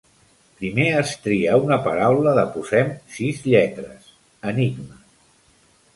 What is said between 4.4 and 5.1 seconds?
enigma.